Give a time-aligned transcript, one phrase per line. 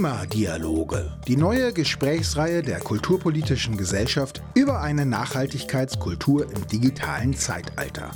[0.00, 8.10] Klimadialoge, die neue Gesprächsreihe der Kulturpolitischen Gesellschaft über eine Nachhaltigkeitskultur im digitalen Zeitalter.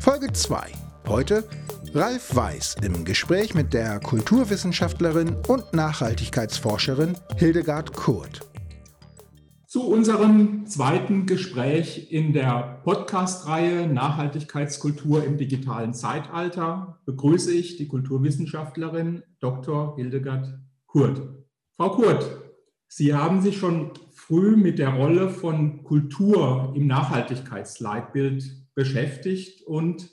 [0.00, 0.72] Folge 2.
[1.06, 1.48] Heute
[1.94, 8.40] Ralf Weiß im Gespräch mit der Kulturwissenschaftlerin und Nachhaltigkeitsforscherin Hildegard Kurt.
[9.68, 19.22] Zu unserem zweiten Gespräch in der Podcast-Reihe Nachhaltigkeitskultur im digitalen Zeitalter begrüße ich die Kulturwissenschaftlerin
[19.38, 19.94] Dr.
[19.94, 20.58] Hildegard
[20.88, 21.20] Kurt.
[21.76, 22.28] Frau Kurt,
[22.88, 30.10] Sie haben sich schon früh mit der Rolle von Kultur im Nachhaltigkeitsleitbild beschäftigt und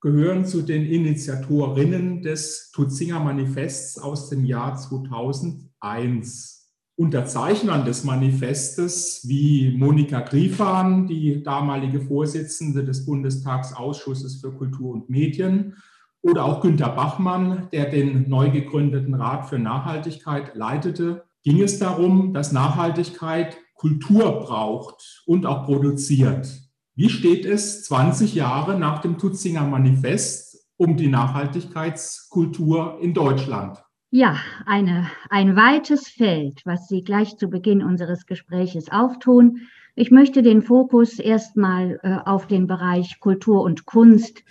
[0.00, 6.72] gehören zu den Initiatorinnen des Tutzinger Manifests aus dem Jahr 2001.
[6.98, 15.76] Unterzeichnern des Manifestes wie Monika Griefahn, die damalige Vorsitzende des Bundestagsausschusses für Kultur und Medien,
[16.22, 22.34] oder auch Günter Bachmann, der den neu gegründeten Rat für Nachhaltigkeit leitete, ging es darum,
[22.34, 26.48] dass Nachhaltigkeit Kultur braucht und auch produziert.
[26.94, 33.78] Wie steht es 20 Jahre nach dem Tutzinger Manifest um die Nachhaltigkeitskultur in Deutschland?
[34.10, 39.68] Ja, eine, ein weites Feld, was Sie gleich zu Beginn unseres Gespräches auftun.
[39.94, 44.42] Ich möchte den Fokus erstmal äh, auf den Bereich Kultur und Kunst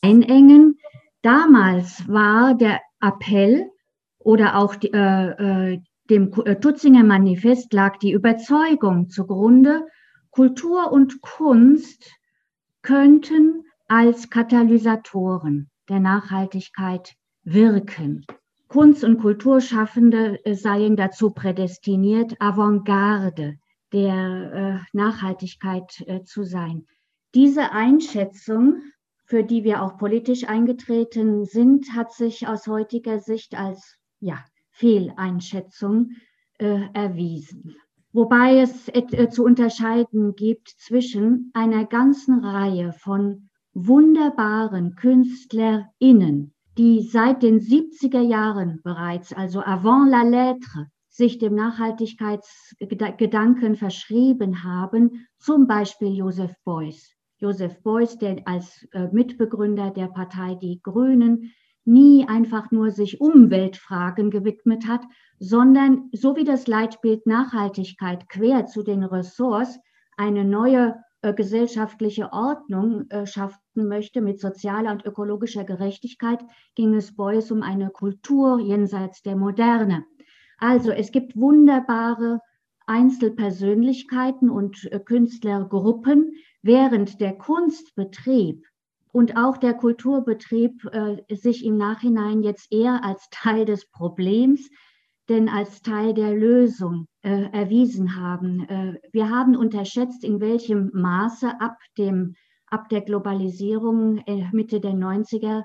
[0.00, 0.78] einengen.
[1.22, 3.70] Damals war der Appell
[4.18, 9.86] oder auch die, äh, äh dem äh, Tutzinger Manifest lag die Überzeugung zugrunde,
[10.30, 12.10] Kultur und Kunst
[12.82, 18.24] könnten als Katalysatoren der Nachhaltigkeit wirken.
[18.66, 23.58] Kunst- und Kulturschaffende äh, seien dazu prädestiniert, Avantgarde
[23.92, 25.90] der Nachhaltigkeit
[26.24, 26.86] zu sein.
[27.34, 28.82] Diese Einschätzung,
[29.30, 36.16] für die wir auch politisch eingetreten sind, hat sich aus heutiger Sicht als ja, Fehleinschätzung
[36.58, 37.76] äh, erwiesen.
[38.12, 47.44] Wobei es äh, zu unterscheiden gibt zwischen einer ganzen Reihe von wunderbaren KünstlerInnen, die seit
[47.44, 56.16] den 70er Jahren bereits, also avant la lettre, sich dem Nachhaltigkeitsgedanken verschrieben haben, zum Beispiel
[56.16, 57.14] Joseph Beuys.
[57.40, 61.52] Joseph Beuys, der als äh, Mitbegründer der Partei Die Grünen
[61.84, 65.02] nie einfach nur sich Umweltfragen gewidmet hat,
[65.38, 69.78] sondern so wie das Leitbild Nachhaltigkeit quer zu den Ressorts
[70.16, 77.16] eine neue äh, gesellschaftliche Ordnung äh, schaffen möchte mit sozialer und ökologischer Gerechtigkeit, ging es
[77.16, 80.04] Beuys um eine Kultur jenseits der Moderne.
[80.58, 82.40] Also es gibt wunderbare
[82.90, 88.66] Einzelpersönlichkeiten und äh, Künstlergruppen, während der Kunstbetrieb
[89.12, 94.68] und auch der Kulturbetrieb äh, sich im Nachhinein jetzt eher als Teil des Problems
[95.30, 98.68] denn als Teil der Lösung äh, erwiesen haben.
[98.68, 102.34] Äh, wir haben unterschätzt, in welchem Maße ab, dem,
[102.66, 105.62] ab der Globalisierung äh, Mitte der 90er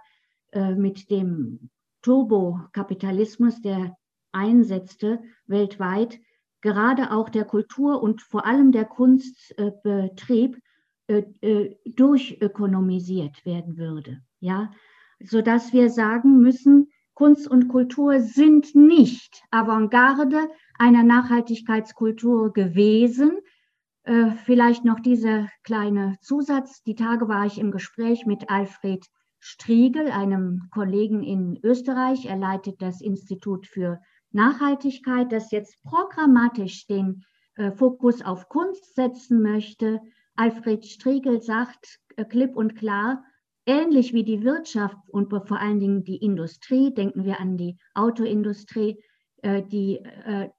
[0.52, 1.72] äh, mit dem
[2.03, 3.96] Turbokapitalismus, der
[4.31, 6.19] einsetzte weltweit,
[6.66, 10.59] gerade auch der Kultur und vor allem der Kunstbetrieb
[11.06, 14.24] äh, äh, durchökonomisiert werden würde.
[14.40, 14.72] Ja,
[15.20, 20.50] sodass wir sagen müssen, Kunst und Kultur sind nicht Avantgarde
[20.80, 23.38] einer Nachhaltigkeitskultur gewesen.
[24.02, 26.82] Äh, vielleicht noch dieser kleine Zusatz.
[26.82, 29.06] Die Tage war ich im Gespräch mit Alfred
[29.40, 32.26] Striegel, einem Kollegen in Österreich.
[32.26, 37.24] Er leitet das Institut für Nachhaltigkeit, das jetzt programmatisch den
[37.56, 40.02] äh, Fokus auf Kunst setzen möchte.
[40.36, 43.24] Alfred Striegel sagt äh, klipp und klar,
[43.66, 49.02] ähnlich wie die Wirtschaft und vor allen Dingen die Industrie, denken wir an die Autoindustrie,
[49.41, 50.50] äh, die, äh,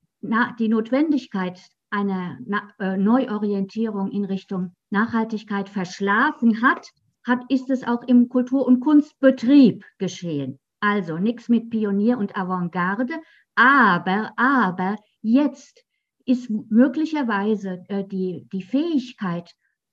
[0.58, 1.60] die Notwendigkeit
[1.90, 2.38] einer
[2.78, 6.88] äh, Neuorientierung in Richtung Nachhaltigkeit verschlafen hat,
[7.24, 10.58] hat, ist es auch im Kultur- und Kunstbetrieb geschehen.
[10.80, 13.14] Also nichts mit Pionier und Avantgarde,
[13.56, 15.84] aber, aber jetzt
[16.24, 19.52] ist möglicherweise die, die Fähigkeit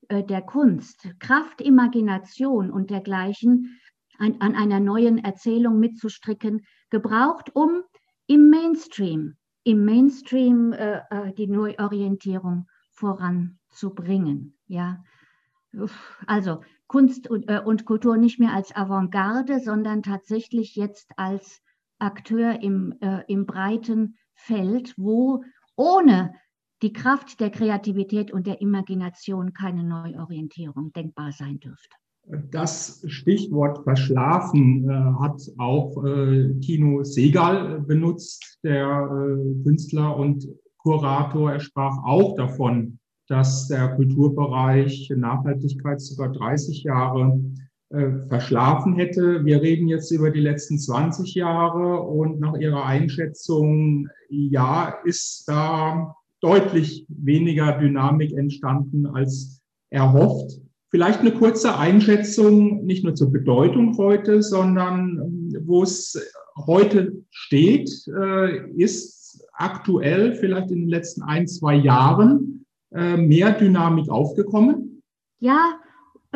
[0.10, 3.80] äh, der Kunst, Kraft, Imagination und dergleichen
[4.18, 7.84] an, an einer neuen Erzählung mitzustricken, gebraucht, um
[8.28, 14.58] im Mainstream, im Mainstream äh, äh die Neuorientierung voranzubringen.
[14.68, 15.04] Ja,
[16.28, 21.63] also Kunst und, äh, und Kultur nicht mehr als Avantgarde, sondern tatsächlich jetzt als
[22.04, 25.44] Akteur im, äh, im breiten Feld, wo
[25.76, 26.34] ohne
[26.82, 31.96] die Kraft der Kreativität und der Imagination keine Neuorientierung denkbar sein dürfte.
[32.52, 40.48] Das Stichwort verschlafen äh, hat auch äh, Tino Segal benutzt, der äh, Künstler und
[40.78, 41.52] Kurator.
[41.52, 47.40] Er sprach auch davon, dass der Kulturbereich Nachhaltigkeit sogar 30 Jahre
[48.28, 49.46] verschlafen hätte.
[49.46, 56.16] Wir reden jetzt über die letzten 20 Jahre und nach Ihrer Einschätzung, ja, ist da
[56.42, 59.62] deutlich weniger Dynamik entstanden als
[59.92, 60.60] erhofft.
[60.90, 66.20] Vielleicht eine kurze Einschätzung, nicht nur zur Bedeutung heute, sondern ähm, wo es
[66.68, 74.10] heute steht, äh, ist aktuell vielleicht in den letzten ein, zwei Jahren äh, mehr Dynamik
[74.10, 75.02] aufgekommen?
[75.40, 75.73] Ja, äh,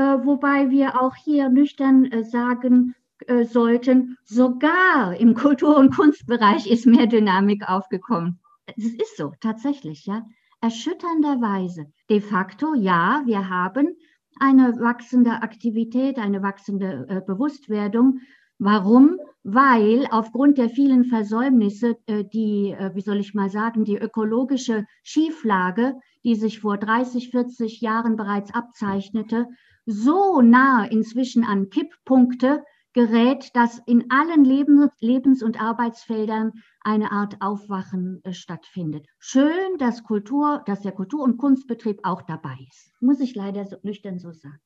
[0.02, 2.96] wobei wir auch hier nüchtern äh, sagen
[3.26, 8.40] äh, sollten, sogar im Kultur- und Kunstbereich ist mehr Dynamik aufgekommen.
[8.68, 10.26] Es ist so, tatsächlich, ja.
[10.62, 11.86] Erschütternderweise.
[12.10, 13.96] De facto, ja, wir haben
[14.40, 18.20] eine wachsende Aktivität, eine wachsende äh, Bewusstwerdung.
[18.60, 19.18] Warum?
[19.44, 24.86] Weil aufgrund der vielen Versäumnisse, äh, die, äh, wie soll ich mal sagen, die ökologische
[25.04, 29.48] Schieflage, die sich vor 30, 40 Jahren bereits abzeichnete,
[29.88, 32.64] so nah inzwischen an Kipppunkte
[32.94, 39.06] gerät, dass in allen Lebens- und Arbeitsfeldern eine Art Aufwachen äh, stattfindet.
[39.20, 42.92] Schön, dass Kultur, dass der Kultur- und Kunstbetrieb auch dabei ist.
[43.00, 44.60] Muss ich leider so, nüchtern so sagen.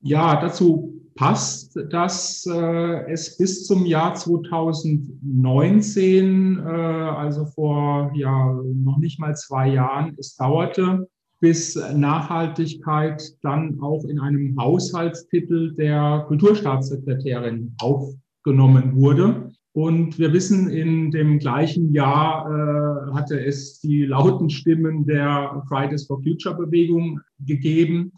[0.00, 8.98] Ja, dazu passt, dass äh, es bis zum Jahr 2019, äh, also vor ja noch
[8.98, 11.08] nicht mal zwei Jahren, es dauerte,
[11.44, 19.50] bis Nachhaltigkeit dann auch in einem Haushaltstitel der Kulturstaatssekretärin aufgenommen wurde.
[19.74, 26.06] Und wir wissen, in dem gleichen Jahr äh, hatte es die lauten Stimmen der Fridays
[26.06, 28.12] for Future Bewegung gegeben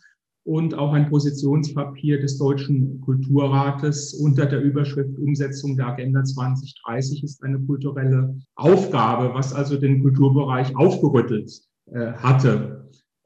[0.44, 7.42] und auch ein Positionspapier des Deutschen Kulturrates unter der Überschrift Umsetzung der Agenda 2030 ist
[7.42, 11.50] eine kulturelle Aufgabe, was also den Kulturbereich aufgerüttelt
[11.86, 12.75] äh, hatte.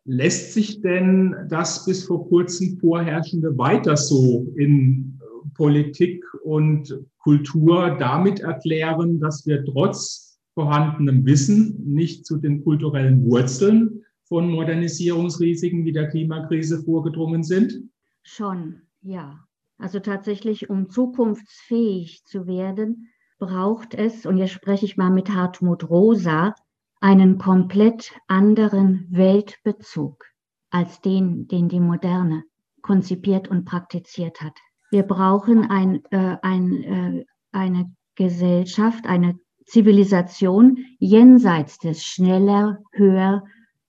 [0.04, 7.96] Lässt sich denn das bis vor kurzem vorherrschende weiter so in äh, Politik und Kultur
[7.98, 15.92] damit erklären, dass wir trotz vorhandenem Wissen nicht zu den kulturellen Wurzeln von Modernisierungsrisiken wie
[15.92, 17.82] der Klimakrise vorgedrungen sind?
[18.22, 19.44] Schon, ja.
[19.78, 23.08] Also tatsächlich, um zukunftsfähig zu werden,
[23.38, 26.54] braucht es, und jetzt spreche ich mal mit Hartmut Rosa,
[27.00, 30.24] einen komplett anderen Weltbezug
[30.70, 32.44] als den, den die Moderne
[32.82, 34.56] konzipiert und praktiziert hat.
[34.90, 43.44] Wir brauchen ein, äh, ein, äh, eine Gesellschaft, eine Zivilisation jenseits des schneller, höher,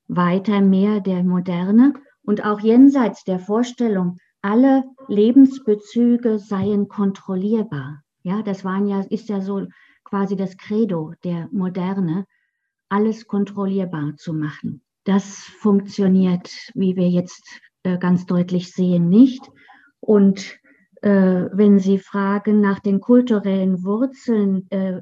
[0.07, 1.93] weiter, mehr der Moderne
[2.23, 8.01] und auch jenseits der Vorstellung, alle Lebensbezüge seien kontrollierbar.
[8.23, 9.65] Ja, das waren ja, ist ja so
[10.03, 12.25] quasi das Credo der Moderne
[12.91, 14.81] alles kontrollierbar zu machen.
[15.05, 17.43] Das funktioniert, wie wir jetzt
[17.83, 19.49] äh, ganz deutlich sehen, nicht.
[20.01, 20.59] Und
[21.01, 25.01] äh, wenn Sie fragen nach den kulturellen Wurzeln äh,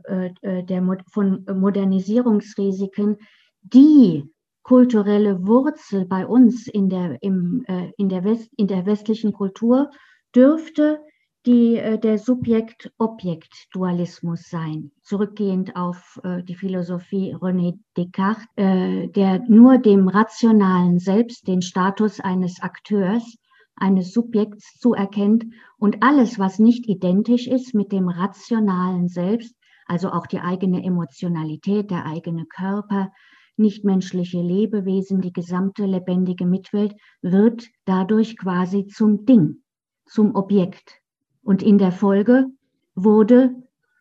[1.12, 3.18] von Modernisierungsrisiken,
[3.62, 4.24] die
[4.64, 7.66] kulturelle Wurzel bei uns in der, im,
[7.98, 9.90] in der, West, in der westlichen Kultur
[10.36, 11.00] dürfte
[11.46, 19.78] die, äh, der Subjekt-Objekt-Dualismus sein, zurückgehend auf äh, die Philosophie René Descartes, äh, der nur
[19.78, 23.38] dem rationalen Selbst den Status eines Akteurs,
[23.76, 25.46] eines Subjekts zuerkennt
[25.78, 29.56] und alles, was nicht identisch ist mit dem rationalen Selbst,
[29.86, 33.12] also auch die eigene Emotionalität, der eigene Körper,
[33.56, 39.64] nichtmenschliche Lebewesen, die gesamte lebendige Mitwelt, wird dadurch quasi zum Ding,
[40.06, 41.00] zum Objekt.
[41.50, 42.46] Und in der Folge
[42.94, 43.56] wurde,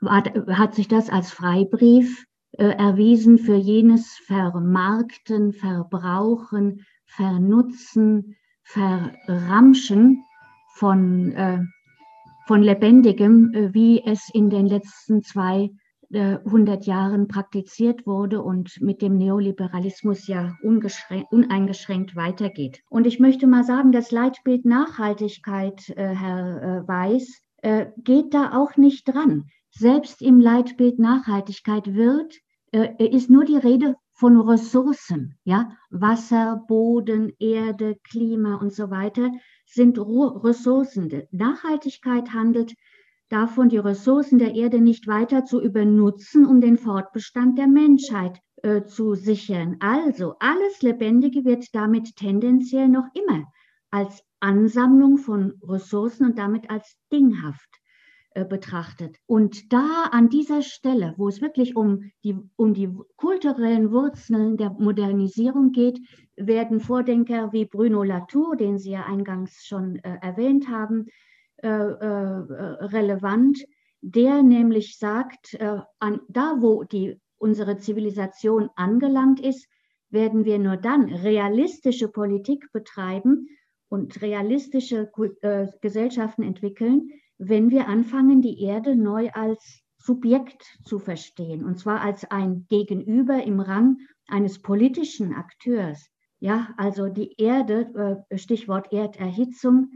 [0.04, 10.24] hat sich das als Freibrief äh, erwiesen für jenes Vermarkten, Verbrauchen, Vernutzen, Verramschen
[10.74, 11.60] von, äh,
[12.46, 15.70] von Lebendigem, äh, wie es in den letzten zwei
[16.10, 22.82] 100 Jahren praktiziert wurde und mit dem Neoliberalismus ja uneingeschränkt weitergeht.
[22.88, 28.52] Und ich möchte mal sagen, das Leitbild Nachhaltigkeit, äh, Herr äh, Weiß, äh, geht da
[28.56, 29.44] auch nicht dran.
[29.70, 32.34] Selbst im Leitbild Nachhaltigkeit wird,
[32.72, 39.30] äh, ist nur die Rede von Ressourcen, ja, Wasser, Boden, Erde, Klima und so weiter
[39.64, 41.08] sind Ressourcen.
[41.30, 42.74] Nachhaltigkeit handelt
[43.28, 48.84] davon, die Ressourcen der Erde nicht weiter zu übernutzen, um den Fortbestand der Menschheit äh,
[48.84, 49.76] zu sichern.
[49.80, 53.44] Also alles Lebendige wird damit tendenziell noch immer
[53.90, 57.68] als Ansammlung von Ressourcen und damit als dinghaft
[58.32, 59.16] äh, betrachtet.
[59.26, 64.70] Und da an dieser Stelle, wo es wirklich um die, um die kulturellen Wurzeln der
[64.70, 65.98] Modernisierung geht,
[66.36, 71.06] werden Vordenker wie Bruno Latour, den Sie ja eingangs schon äh, erwähnt haben,
[71.62, 73.58] äh, äh relevant,
[74.00, 79.66] der nämlich sagt, äh, an, da wo die, unsere Zivilisation angelangt ist,
[80.10, 83.48] werden wir nur dann realistische Politik betreiben
[83.88, 85.10] und realistische
[85.42, 92.00] äh, Gesellschaften entwickeln, wenn wir anfangen, die Erde neu als Subjekt zu verstehen, und zwar
[92.00, 96.10] als ein Gegenüber im Rang eines politischen Akteurs.
[96.40, 99.90] Ja, also die Erde, äh, Stichwort Erderhitzung,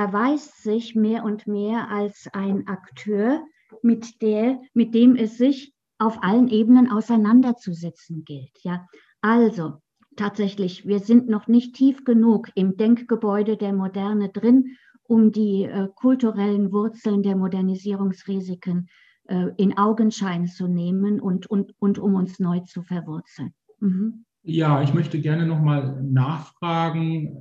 [0.00, 3.42] erweist sich mehr und mehr als ein Akteur,
[3.82, 8.58] mit, der, mit dem es sich auf allen Ebenen auseinanderzusetzen gilt.
[8.62, 8.86] Ja,
[9.20, 9.74] also
[10.16, 15.88] tatsächlich, wir sind noch nicht tief genug im Denkgebäude der Moderne drin, um die äh,
[15.94, 18.88] kulturellen Wurzeln der Modernisierungsrisiken
[19.28, 23.52] äh, in Augenschein zu nehmen und, und, und um uns neu zu verwurzeln.
[23.80, 24.24] Mhm.
[24.42, 27.36] Ja, ich möchte gerne nochmal nachfragen.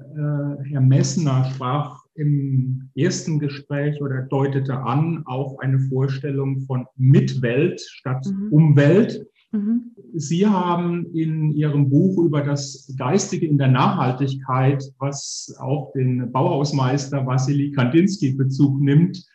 [0.66, 7.80] Äh, Herr Messner sprach im ersten Gespräch oder deutete an auf eine Vorstellung von Mitwelt
[7.82, 8.52] statt mhm.
[8.52, 9.26] Umwelt.
[9.52, 9.96] Mhm.
[10.14, 17.26] Sie haben in Ihrem Buch über das Geistige in der Nachhaltigkeit, was auch den Bauhausmeister
[17.26, 19.26] Wassily Kandinsky Bezug nimmt,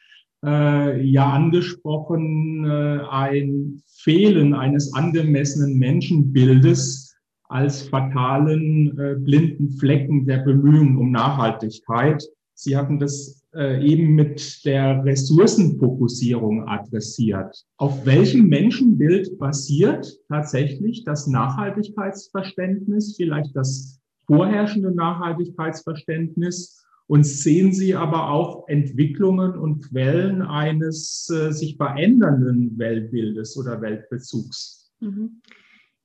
[0.44, 7.16] äh, ja angesprochen, äh, ein Fehlen eines angemessenen Menschenbildes
[7.48, 12.22] als fatalen äh, blinden Flecken der Bemühungen um Nachhaltigkeit.
[12.64, 17.64] Sie hatten das äh, eben mit der Ressourcenfokussierung adressiert.
[17.76, 26.80] Auf welchem Menschenbild basiert tatsächlich das Nachhaltigkeitsverständnis, vielleicht das vorherrschende Nachhaltigkeitsverständnis?
[27.06, 34.90] Und sehen Sie aber auch Entwicklungen und Quellen eines äh, sich verändernden Weltbildes oder Weltbezugs?
[35.00, 35.42] Mhm.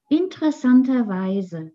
[0.09, 1.71] Interessanterweise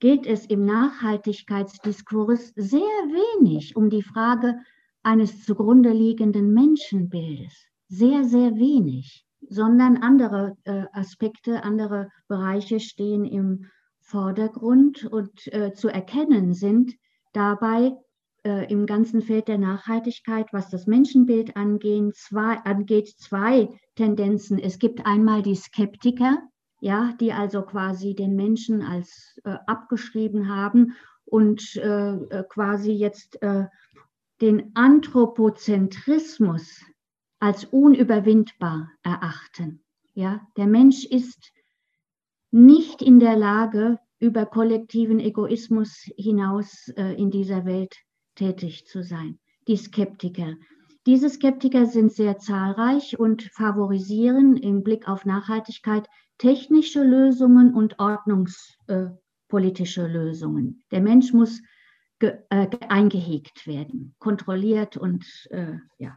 [0.00, 4.58] geht es im Nachhaltigkeitsdiskurs sehr wenig um die Frage
[5.02, 7.52] eines zugrunde liegenden Menschenbildes.
[7.88, 13.66] Sehr, sehr wenig, sondern andere äh, Aspekte, andere Bereiche stehen im
[14.00, 16.94] Vordergrund und äh, zu erkennen sind
[17.32, 17.92] dabei
[18.44, 24.58] äh, im ganzen Feld der Nachhaltigkeit, was das Menschenbild angeht, zwei, angeht, zwei Tendenzen.
[24.58, 26.38] Es gibt einmal die Skeptiker,
[26.80, 30.94] ja, die also quasi den Menschen als äh, abgeschrieben haben
[31.24, 33.66] und äh, äh, quasi jetzt äh,
[34.40, 36.82] den Anthropozentrismus
[37.40, 39.82] als unüberwindbar erachten.
[40.14, 41.52] Ja, der Mensch ist
[42.50, 47.96] nicht in der Lage, über kollektiven Egoismus hinaus äh, in dieser Welt
[48.34, 49.38] tätig zu sein.
[49.68, 50.54] Die Skeptiker.
[51.06, 56.08] Diese Skeptiker sind sehr zahlreich und favorisieren im Blick auf Nachhaltigkeit
[56.38, 60.84] technische Lösungen und ordnungspolitische Lösungen.
[60.90, 61.60] Der Mensch muss
[62.18, 66.16] ge, äh, eingehegt werden, kontrolliert und äh, ja,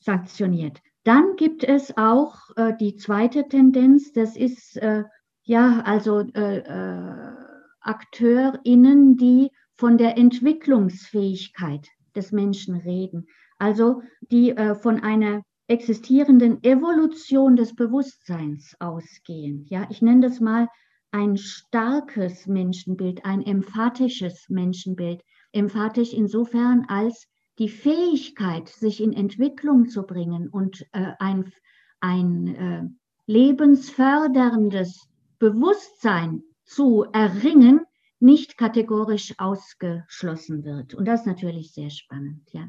[0.00, 0.80] sanktioniert.
[1.04, 5.04] Dann gibt es auch äh, die zweite Tendenz, das ist äh,
[5.42, 7.32] ja also äh, äh,
[7.80, 13.26] AkteurInnen, die von der Entwicklungsfähigkeit des Menschen reden,
[13.58, 19.64] also die von einer existierenden Evolution des Bewusstseins ausgehen.
[19.68, 20.68] Ja, ich nenne das mal
[21.12, 25.22] ein starkes Menschenbild, ein emphatisches Menschenbild.
[25.52, 31.52] Emphatisch insofern als die Fähigkeit, sich in Entwicklung zu bringen und äh, ein,
[32.00, 32.82] ein äh,
[33.26, 35.08] lebensförderndes
[35.38, 37.80] Bewusstsein zu erringen,
[38.18, 40.94] nicht kategorisch ausgeschlossen wird.
[40.94, 42.68] Und das ist natürlich sehr spannend, ja.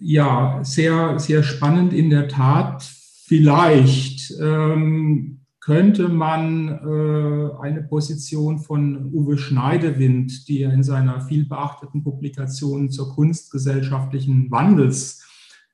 [0.00, 2.82] Ja, sehr, sehr spannend in der Tat.
[2.82, 12.02] Vielleicht ähm, könnte man äh, eine Position von Uwe Schneidewind, die er in seiner vielbeachteten
[12.02, 15.22] Publikation zur Kunst gesellschaftlichen Wandels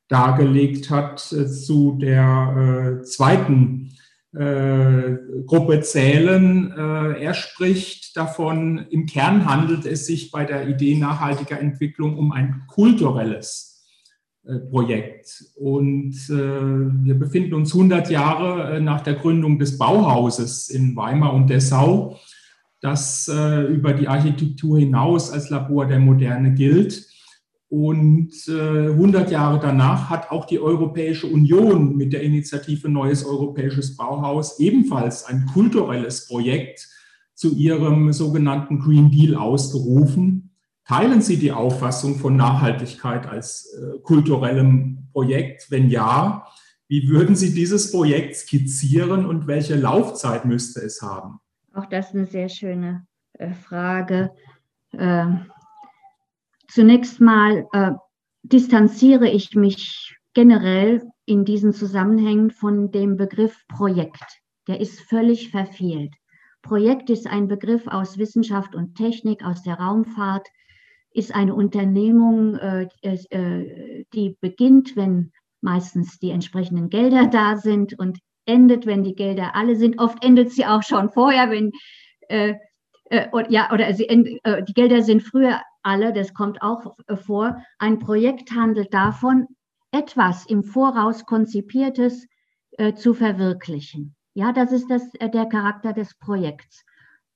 [0.08, 3.92] dargelegt hat, äh, zu der äh, zweiten
[4.32, 5.14] äh,
[5.46, 6.72] Gruppe zählen.
[6.72, 12.32] Äh, er spricht davon, im Kern handelt es sich bei der Idee nachhaltiger Entwicklung um
[12.32, 13.75] ein kulturelles
[14.70, 15.44] Projekt.
[15.56, 21.34] Und äh, wir befinden uns 100 Jahre äh, nach der Gründung des Bauhauses in Weimar
[21.34, 22.18] und Dessau,
[22.80, 27.06] das äh, über die Architektur hinaus als Labor der Moderne gilt.
[27.68, 33.96] Und 100 äh, Jahre danach hat auch die Europäische Union mit der Initiative Neues Europäisches
[33.96, 36.88] Bauhaus ebenfalls ein kulturelles Projekt
[37.34, 40.45] zu ihrem sogenannten Green Deal ausgerufen
[40.86, 45.70] Teilen Sie die Auffassung von Nachhaltigkeit als äh, kulturellem Projekt?
[45.70, 46.46] Wenn ja,
[46.86, 51.40] wie würden Sie dieses Projekt skizzieren und welche Laufzeit müsste es haben?
[51.74, 54.30] Auch das ist eine sehr schöne äh, Frage.
[54.92, 55.50] Ähm,
[56.68, 57.92] zunächst mal äh,
[58.44, 64.40] distanziere ich mich generell in diesen Zusammenhängen von dem Begriff Projekt.
[64.68, 66.14] Der ist völlig verfehlt.
[66.62, 70.46] Projekt ist ein Begriff aus Wissenschaft und Technik, aus der Raumfahrt,
[71.16, 75.32] ist eine Unternehmung, äh, äh, die beginnt, wenn
[75.62, 79.98] meistens die entsprechenden Gelder da sind und endet, wenn die Gelder alle sind.
[79.98, 81.72] Oft endet sie auch schon vorher, wenn
[82.28, 82.54] äh,
[83.48, 86.12] ja oder sie, die Gelder sind früher alle.
[86.12, 87.62] Das kommt auch vor.
[87.78, 89.46] Ein Projekt handelt davon,
[89.92, 92.26] etwas im Voraus konzipiertes
[92.96, 94.16] zu verwirklichen.
[94.34, 96.84] Ja, das ist das, der Charakter des Projekts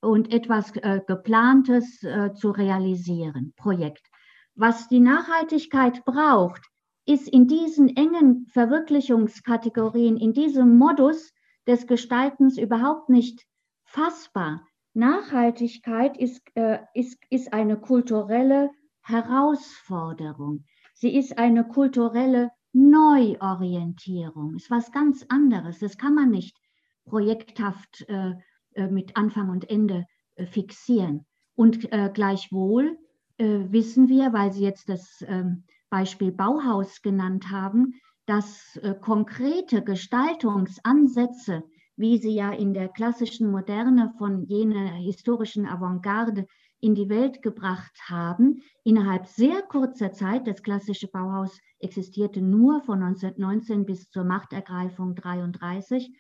[0.01, 4.07] und etwas äh, Geplantes äh, zu realisieren, Projekt.
[4.55, 6.63] Was die Nachhaltigkeit braucht,
[7.07, 11.33] ist in diesen engen Verwirklichungskategorien, in diesem Modus
[11.67, 13.47] des Gestaltens überhaupt nicht
[13.85, 14.67] fassbar.
[14.95, 18.71] Nachhaltigkeit ist, äh, ist, ist eine kulturelle
[19.03, 20.65] Herausforderung.
[20.95, 24.57] Sie ist eine kulturelle Neuorientierung.
[24.57, 25.79] Ist was ganz anderes.
[25.79, 26.57] Das kann man nicht
[27.07, 28.35] projekthaft äh,
[28.77, 31.27] mit Anfang und Ende äh, fixieren.
[31.55, 32.97] Und äh, gleichwohl
[33.43, 37.95] wissen wir, weil Sie jetzt das ähm, Beispiel Bauhaus genannt haben,
[38.27, 41.63] dass konkrete Gestaltungsansätze,
[41.97, 46.47] wie sie ja in der klassischen Moderne von jener historischen Avantgarde
[46.81, 53.03] in die Welt gebracht haben, innerhalb sehr kurzer Zeit, das klassische Bauhaus existierte nur von
[53.03, 56.15] 1919 bis zur Machtergreifung 1933,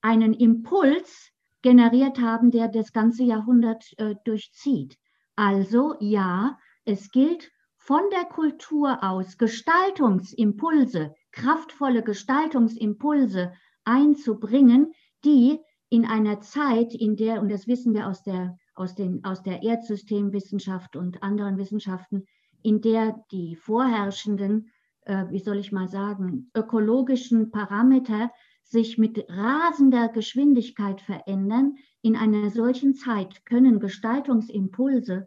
[0.00, 4.96] einen Impuls generiert haben, der das ganze Jahrhundert äh, durchzieht.
[5.36, 13.52] Also ja, es gilt von der Kultur aus Gestaltungsimpulse, kraftvolle Gestaltungsimpulse
[13.84, 14.92] einzubringen,
[15.24, 15.58] die
[15.90, 19.62] in einer Zeit, in der, und das wissen wir aus der, aus den, aus der
[19.62, 22.26] Erdsystemwissenschaft und anderen Wissenschaften,
[22.62, 24.70] in der die vorherrschenden,
[25.02, 28.30] äh, wie soll ich mal sagen, ökologischen Parameter
[28.68, 35.26] sich mit rasender Geschwindigkeit verändern, in einer solchen Zeit können Gestaltungsimpulse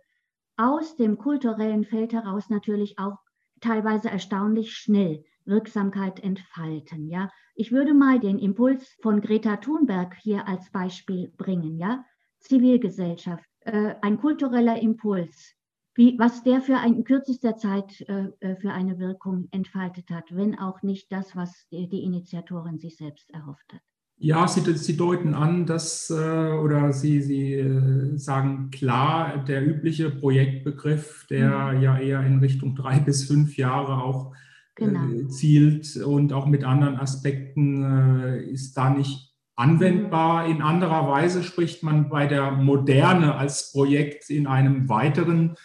[0.58, 3.18] aus dem kulturellen Feld heraus natürlich auch
[3.60, 7.08] teilweise erstaunlich schnell Wirksamkeit entfalten.
[7.08, 11.78] Ja, ich würde mal den Impuls von Greta Thunberg hier als Beispiel bringen.
[11.78, 12.06] Ja,
[12.40, 15.56] Zivilgesellschaft, äh, ein kultureller Impuls,
[15.96, 20.26] wie, was der für ein, in kürzester Zeit äh, äh, für eine Wirkung entfaltet hat,
[20.32, 23.82] wenn auch nicht das, was die, die Initiatorin sich selbst erhofft hat.
[24.18, 30.12] Ja, Sie, Sie deuten an, dass äh, oder Sie, Sie äh, sagen klar, der übliche
[30.12, 31.82] Projektbegriff, der mhm.
[31.82, 34.32] ja eher in Richtung drei bis fünf Jahre auch
[34.78, 35.28] äh, genau.
[35.28, 40.46] zielt und auch mit anderen Aspekten ist da nicht anwendbar.
[40.46, 40.56] Mhm.
[40.56, 45.56] In anderer Weise spricht man bei der Moderne als Projekt in einem weiteren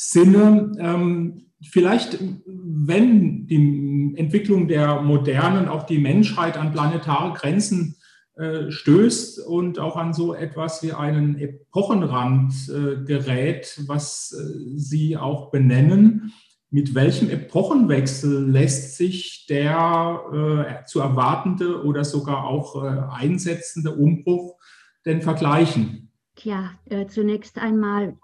[0.00, 0.72] Sinne.
[0.78, 7.96] Ähm, vielleicht, wenn die Entwicklung der Modernen auch die Menschheit an planetare Grenzen
[8.36, 15.16] äh, stößt und auch an so etwas wie einen Epochenrand äh, gerät, was äh, Sie
[15.16, 16.32] auch benennen.
[16.70, 22.76] Mit welchem Epochenwechsel lässt sich der zu erwartende oder sogar auch
[23.10, 24.58] einsetzende Umbruch
[25.06, 26.10] denn vergleichen?
[26.34, 26.72] Tja,
[27.08, 28.18] zunächst einmal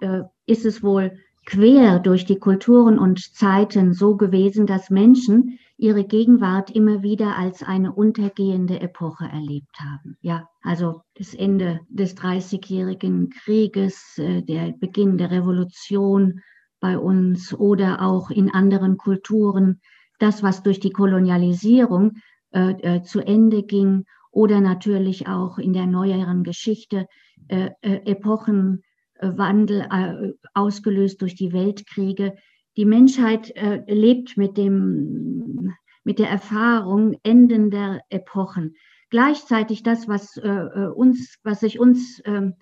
[0.44, 1.12] ist es wohl
[1.44, 7.62] quer durch die Kulturen und Zeiten so gewesen, dass Menschen ihre Gegenwart immer wieder als
[7.62, 10.16] eine untergehende Epoche erlebt haben.
[10.20, 16.40] Ja, also das Ende des Dreißigjährigen Krieges, äh, der Beginn der Revolution
[16.80, 19.80] bei uns oder auch in anderen Kulturen,
[20.18, 22.12] das, was durch die Kolonialisierung
[22.52, 27.06] äh, äh, zu Ende ging oder natürlich auch in der neueren Geschichte
[27.48, 28.82] äh, äh Epochen
[29.20, 32.36] Wandel äh, ausgelöst durch die Weltkriege.
[32.76, 35.72] Die Menschheit äh, lebt mit, dem,
[36.02, 38.74] mit der Erfahrung endender Epochen.
[39.10, 42.54] Gleichzeitig das, was äh, uns, was sich uns ähm,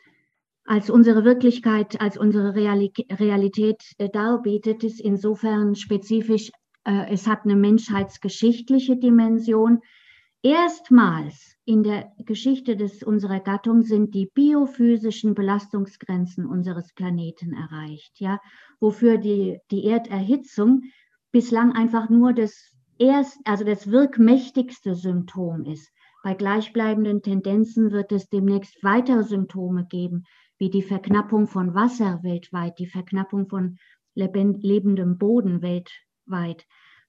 [0.64, 6.52] als unsere Wirklichkeit, als unsere Realität darbietet, ist insofern spezifisch,
[6.84, 9.80] es hat eine menschheitsgeschichtliche Dimension.
[10.44, 18.40] Erstmals in der Geschichte des, unserer Gattung sind die biophysischen Belastungsgrenzen unseres Planeten erreicht, ja,
[18.80, 20.82] wofür die, die Erderhitzung
[21.30, 25.92] bislang einfach nur das erst, also das wirkmächtigste Symptom ist.
[26.24, 30.24] Bei gleichbleibenden Tendenzen wird es demnächst weitere Symptome geben,
[30.58, 33.78] wie die Verknappung von Wasser weltweit, die Verknappung von
[34.14, 36.66] lebendem Boden weltweit.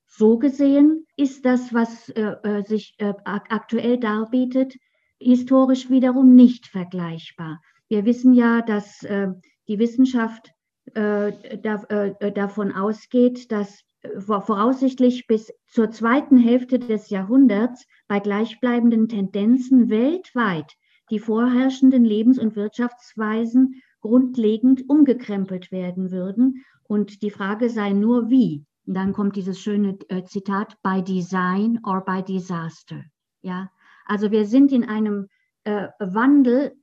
[0.07, 4.75] So gesehen ist das, was äh, äh sich äh, aktuell darbietet,
[5.19, 7.61] historisch wiederum nicht vergleichbar.
[7.87, 9.29] Wir wissen ja, dass äh,
[9.67, 10.51] die Wissenschaft
[10.93, 13.83] äh, da, äh, davon ausgeht, dass
[14.19, 20.73] voraussichtlich bis zur zweiten Hälfte des Jahrhunderts bei gleichbleibenden Tendenzen weltweit
[21.09, 26.65] die vorherrschenden Lebens- und Wirtschaftsweisen grundlegend umgekrempelt werden würden.
[26.83, 28.65] Und die Frage sei nur, wie.
[28.85, 33.03] Dann kommt dieses schöne äh, Zitat, by design or by disaster.
[33.41, 33.69] Ja,
[34.05, 35.27] also wir sind in einem
[35.63, 36.73] äh, Wandel,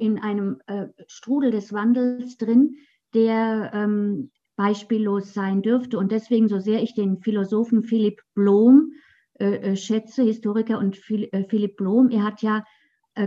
[0.00, 2.76] in einem äh, Strudel des Wandels drin,
[3.14, 5.98] der ähm, beispiellos sein dürfte.
[5.98, 8.92] Und deswegen, so sehr ich den Philosophen Philipp Blom
[9.34, 12.64] äh, äh schätze, Historiker und äh, Philipp Blom, er hat ja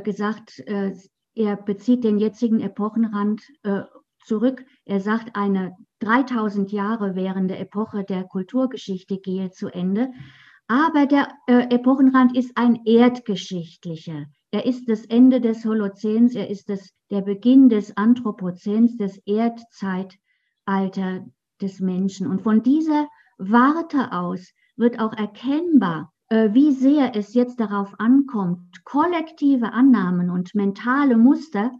[0.03, 3.41] gesagt, er bezieht den jetzigen Epochenrand
[4.27, 4.65] zurück.
[4.85, 10.11] Er sagt, eine 3000 Jahre währende Epoche der Kulturgeschichte gehe zu Ende.
[10.67, 14.25] Aber der Epochenrand ist ein erdgeschichtlicher.
[14.51, 20.17] Er ist das Ende des Holozäns, er ist das, der Beginn des Anthropozäns, des Erdzeit,
[20.65, 21.25] Alter
[21.61, 22.27] des Menschen.
[22.27, 28.83] Und von dieser Warte aus wird auch erkennbar, äh, wie sehr es jetzt darauf ankommt,
[28.83, 31.71] kollektive Annahmen und mentale Muster,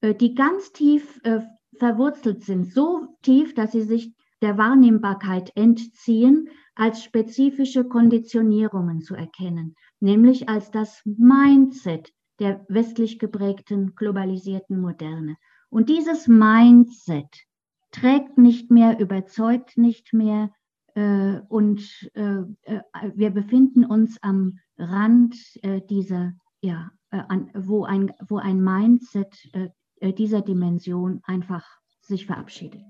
[0.00, 1.40] äh, die ganz tief äh,
[1.78, 4.12] verwurzelt sind, so tief, dass sie sich
[4.42, 13.96] der Wahrnehmbarkeit entziehen, als spezifische Konditionierungen zu erkennen, nämlich als das Mindset der westlich geprägten
[13.96, 15.36] globalisierten Moderne.
[15.70, 17.46] Und dieses Mindset
[17.90, 20.50] trägt nicht mehr, überzeugt nicht mehr.
[20.94, 22.80] Äh, und äh, äh,
[23.14, 29.34] wir befinden uns am Rand äh, dieser, ja, äh, an, wo, ein, wo ein Mindset
[29.52, 29.68] äh,
[30.00, 31.64] dieser Dimension einfach
[32.00, 32.80] sich verabschiedet.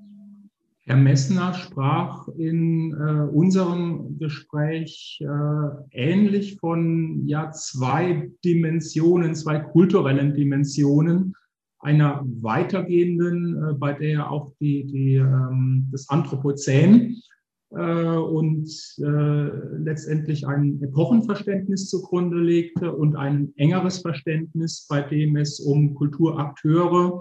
[0.89, 5.27] Herr Messner sprach in äh, unserem Gespräch äh,
[5.91, 11.35] ähnlich von ja, zwei Dimensionen, zwei kulturellen Dimensionen
[11.81, 17.15] einer weitergehenden, äh, bei der auch die, die, ähm, das Anthropozän äh,
[17.71, 25.95] und äh, letztendlich ein Epochenverständnis zugrunde legte und ein engeres Verständnis, bei dem es um
[25.95, 27.21] Kulturakteure,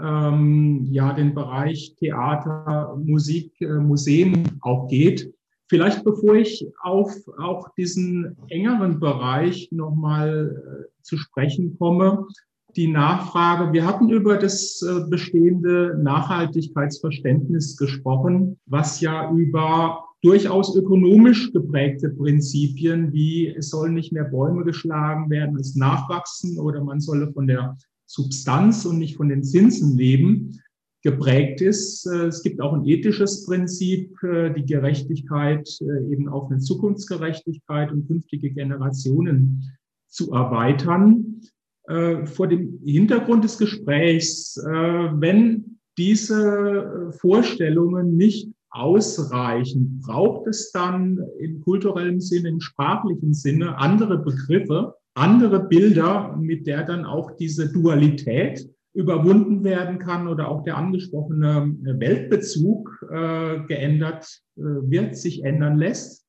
[0.00, 5.32] ähm, ja, den Bereich Theater, Musik, äh, Museen auch geht.
[5.68, 12.26] Vielleicht bevor ich auf auch diesen engeren Bereich nochmal äh, zu sprechen komme,
[12.76, 13.72] die Nachfrage.
[13.72, 23.12] Wir hatten über das äh, bestehende Nachhaltigkeitsverständnis gesprochen, was ja über durchaus ökonomisch geprägte Prinzipien
[23.12, 27.76] wie es sollen nicht mehr Bäume geschlagen werden als nachwachsen oder man solle von der
[28.06, 30.60] Substanz und nicht von den Zinsen leben,
[31.02, 32.06] geprägt ist.
[32.06, 35.68] Äh, es gibt auch ein ethisches Prinzip, äh, die Gerechtigkeit
[36.10, 39.72] eben auf eine Zukunftsgerechtigkeit und künftige Generationen
[40.08, 41.40] zu erweitern.
[41.88, 51.20] Äh, vor dem Hintergrund des Gesprächs, äh, wenn diese Vorstellungen nicht ausreichen, braucht es dann
[51.38, 57.70] im kulturellen Sinne, im sprachlichen Sinne andere Begriffe, andere Bilder, mit der dann auch diese
[57.70, 65.78] Dualität überwunden werden kann oder auch der angesprochene Weltbezug äh, geändert äh, wird, sich ändern
[65.78, 66.26] lässt?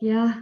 [0.00, 0.34] Ja,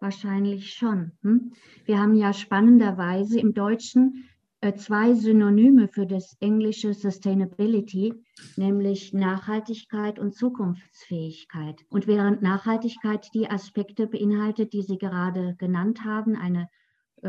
[0.00, 1.12] Wahrscheinlich schon.
[1.22, 1.52] Hm?
[1.84, 4.28] Wir haben ja spannenderweise im Deutschen
[4.60, 8.14] äh, zwei Synonyme für das englische Sustainability,
[8.56, 11.84] nämlich Nachhaltigkeit und Zukunftsfähigkeit.
[11.90, 16.68] Und während Nachhaltigkeit die Aspekte beinhaltet, die Sie gerade genannt haben, eine
[17.22, 17.28] äh,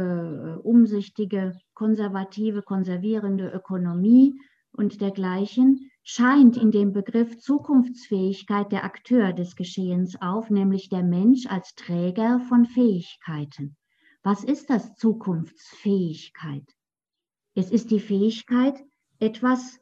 [0.61, 4.39] umsichtige, konservative, konservierende Ökonomie
[4.71, 11.45] und dergleichen, scheint in dem Begriff Zukunftsfähigkeit der Akteur des Geschehens auf, nämlich der Mensch
[11.45, 13.77] als Träger von Fähigkeiten.
[14.23, 16.65] Was ist das Zukunftsfähigkeit?
[17.53, 18.83] Es ist die Fähigkeit,
[19.19, 19.79] etwas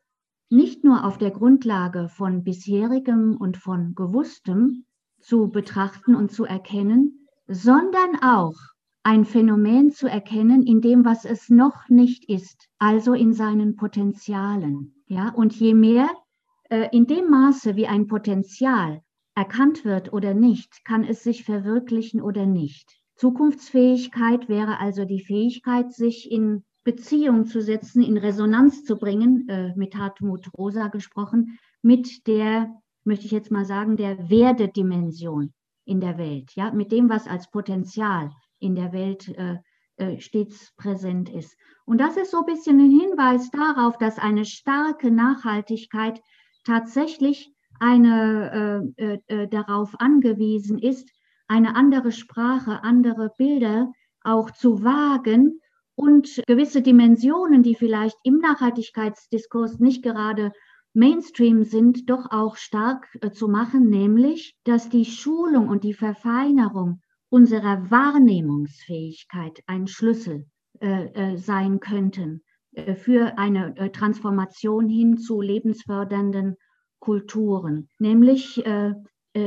[0.49, 4.83] nicht nur auf der Grundlage von bisherigem und von gewusstem
[5.21, 8.57] zu betrachten und zu erkennen, sondern auch
[9.01, 14.96] ein Phänomen zu erkennen in dem, was es noch nicht ist, also in seinen Potenzialen.
[15.07, 16.09] Ja, und je mehr
[16.69, 19.01] äh, in dem Maße, wie ein Potenzial
[19.35, 22.99] erkannt wird oder nicht, kann es sich verwirklichen oder nicht.
[23.15, 29.73] Zukunftsfähigkeit wäre also die Fähigkeit, sich in Beziehung zu setzen, in Resonanz zu bringen, äh,
[29.75, 32.69] mit Hartmut Rosa gesprochen, mit der,
[33.03, 35.53] möchte ich jetzt mal sagen, der Werdedimension
[35.85, 39.57] in der Welt, ja, mit dem, was als Potenzial in der Welt äh,
[40.19, 41.57] stets präsent ist.
[41.86, 46.21] Und das ist so ein bisschen ein Hinweis darauf, dass eine starke Nachhaltigkeit
[46.65, 51.10] tatsächlich eine äh, äh, äh, darauf angewiesen ist,
[51.47, 53.91] eine andere Sprache, andere Bilder
[54.23, 55.62] auch zu wagen
[55.95, 60.51] und gewisse Dimensionen, die vielleicht im Nachhaltigkeitsdiskurs nicht gerade
[60.93, 67.01] Mainstream sind, doch auch stark äh, zu machen, nämlich, dass die Schulung und die Verfeinerung
[67.29, 70.45] unserer Wahrnehmungsfähigkeit ein Schlüssel
[70.79, 76.55] äh, äh, sein könnten äh, für eine äh, Transformation hin zu lebensfördernden
[76.99, 78.93] Kulturen, nämlich äh,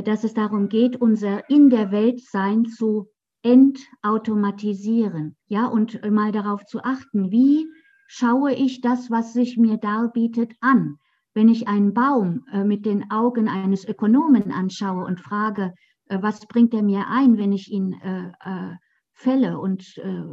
[0.04, 3.08] dass es darum geht, unser in der Welt sein zu
[3.42, 7.66] entautomatisieren, ja, und mal darauf zu achten, wie
[8.06, 10.98] schaue ich das, was sich mir darbietet, an.
[11.32, 15.89] Wenn ich einen Baum äh, mit den Augen eines Ökonomen anschaue und frage, äh,
[16.20, 18.76] was bringt er mir ein, wenn ich ihn äh, äh
[19.20, 20.24] fälle und äh,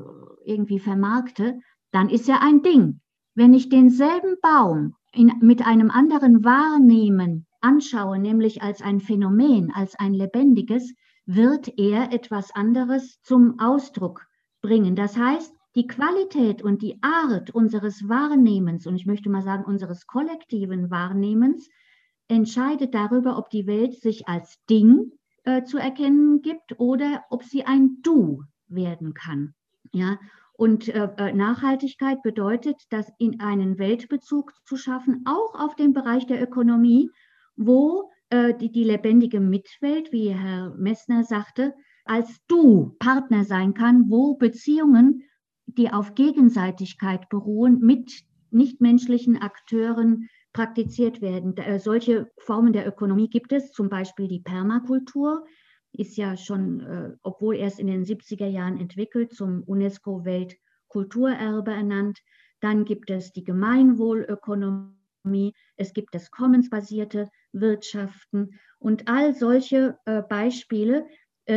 [0.46, 1.60] irgendwie vermarkte,
[1.92, 3.02] dann ist er ein Ding.
[3.36, 9.96] Wenn ich denselben Baum in, mit einem anderen Wahrnehmen anschaue, nämlich als ein Phänomen, als
[10.00, 10.94] ein lebendiges,
[11.26, 14.26] wird er etwas anderes zum Ausdruck
[14.62, 14.96] bringen.
[14.96, 20.08] Das heißt, die Qualität und die Art unseres Wahrnehmens, und ich möchte mal sagen unseres
[20.08, 21.70] kollektiven Wahrnehmens,
[22.30, 25.12] entscheidet darüber, ob die Welt sich als Ding
[25.48, 29.54] äh, zu erkennen gibt oder ob sie ein Du werden kann.
[29.94, 30.20] Ja,
[30.54, 36.26] und äh, äh Nachhaltigkeit bedeutet, das in einen Weltbezug zu schaffen, auch auf dem Bereich
[36.28, 37.10] der Ökonomie,
[37.56, 44.10] wo äh, die, die lebendige Mitwelt, wie Herr Messner sagte, als Du Partner sein kann,
[44.10, 45.24] wo Beziehungen
[45.66, 50.28] die auf Gegenseitigkeit beruhen, mit nichtmenschlichen Akteuren
[50.58, 51.56] praktiziert werden.
[51.58, 55.46] Äh, solche Formen der Ökonomie gibt es, zum Beispiel die Permakultur,
[55.92, 62.18] ist ja schon, äh, obwohl erst in den 70er Jahren entwickelt, zum UNESCO-Weltkulturerbe ernannt.
[62.60, 71.06] Dann gibt es die Gemeinwohlökonomie, es gibt das commonsbasierte Wirtschaften und all solche äh, Beispiele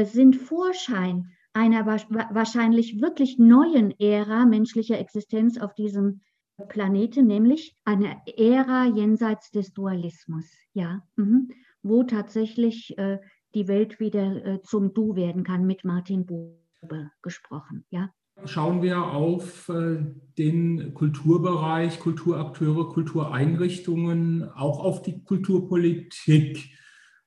[0.04, 6.20] sind Vorschein einer wahrscheinlich wirklich neuen Ära menschlicher Existenz auf diesem
[6.68, 11.50] Planeten, nämlich eine Ära jenseits des Dualismus, ja, mhm.
[11.82, 13.18] wo tatsächlich äh,
[13.54, 18.10] die Welt wieder äh, zum Du werden kann, mit Martin Bube gesprochen, ja.
[18.46, 19.98] Schauen wir auf äh,
[20.38, 26.70] den Kulturbereich, Kulturakteure, Kultureinrichtungen, auch auf die Kulturpolitik,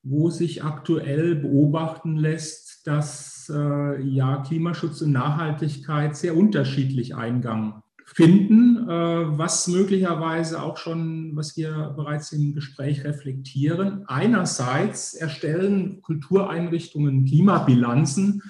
[0.01, 8.87] wo sich aktuell beobachten lässt, dass äh, ja, Klimaschutz und Nachhaltigkeit sehr unterschiedlich Eingang finden,
[8.87, 14.03] äh, was möglicherweise auch schon, was wir bereits im Gespräch reflektieren.
[14.07, 18.41] Einerseits erstellen Kultureinrichtungen Klimabilanzen.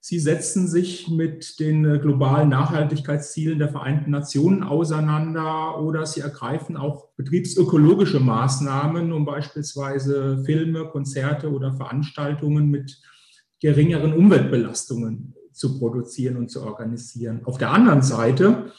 [0.00, 6.76] Sie setzen sich mit den äh, globalen Nachhaltigkeitszielen der Vereinten Nationen auseinander oder sie ergreifen
[6.76, 13.00] auch betriebsökologische Maßnahmen, um beispielsweise Filme, Konzerte oder Veranstaltungen mit
[13.60, 17.40] geringeren Umweltbelastungen zu produzieren und zu organisieren.
[17.44, 18.72] Auf der anderen Seite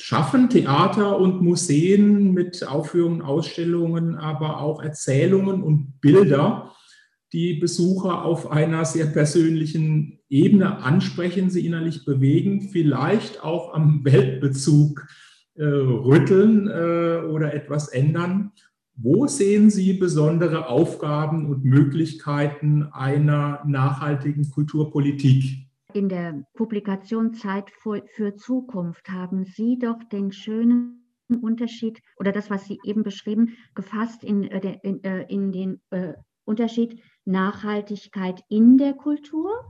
[0.00, 6.72] schaffen Theater und Museen mit Aufführungen, Ausstellungen, aber auch Erzählungen und Bilder,
[7.32, 15.06] die Besucher auf einer sehr persönlichen Ebene ansprechen, sie innerlich bewegen, vielleicht auch am Weltbezug
[15.54, 18.52] äh, rütteln äh, oder etwas ändern.
[18.96, 25.69] Wo sehen Sie besondere Aufgaben und Möglichkeiten einer nachhaltigen Kulturpolitik?
[25.92, 31.00] In der Publikation Zeit für Zukunft haben Sie doch den schönen
[31.42, 36.14] Unterschied oder das, was Sie eben beschrieben, gefasst in, äh, in, äh, in den äh,
[36.44, 39.64] Unterschied Nachhaltigkeit in der Kultur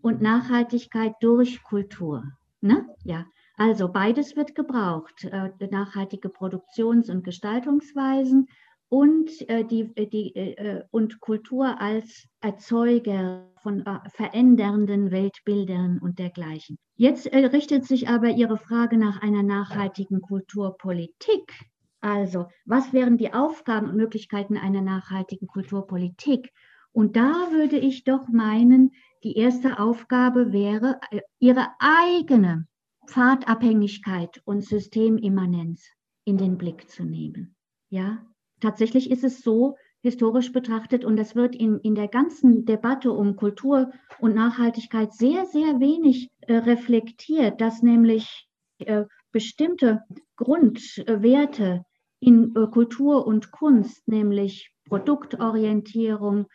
[0.00, 2.24] und Nachhaltigkeit durch Kultur.
[2.60, 2.86] Ne?
[3.04, 5.26] Ja, also beides wird gebraucht,
[5.70, 8.48] nachhaltige Produktions- und Gestaltungsweisen
[8.88, 16.18] und, äh, die, äh, die, äh, und Kultur als Erzeuger von äh, verändernden Weltbildern und
[16.18, 16.78] dergleichen.
[16.94, 21.52] Jetzt äh, richtet sich aber Ihre Frage nach einer nachhaltigen Kulturpolitik.
[22.00, 26.52] Also, was wären die Aufgaben und Möglichkeiten einer nachhaltigen Kulturpolitik?
[26.92, 28.92] Und da würde ich doch meinen,
[29.24, 31.00] die erste Aufgabe wäre,
[31.38, 32.68] ihre eigene
[33.06, 35.90] Pfadabhängigkeit und Systemimmanenz
[36.24, 37.54] in den Blick zu nehmen.
[37.90, 38.24] Ja,
[38.60, 43.34] tatsächlich ist es so, historisch betrachtet, und das wird in, in der ganzen Debatte um
[43.34, 43.90] Kultur
[44.20, 50.02] und Nachhaltigkeit sehr, sehr wenig äh, reflektiert, dass nämlich äh, bestimmte
[50.36, 51.84] Grundwerte
[52.20, 56.46] in äh, Kultur und Kunst, nämlich Produktorientierung,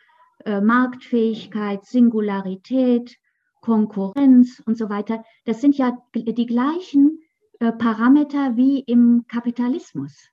[0.44, 3.16] äh, Marktfähigkeit, Singularität,
[3.60, 7.20] Konkurrenz und so weiter, das sind ja die gleichen
[7.60, 10.28] äh, Parameter wie im Kapitalismus.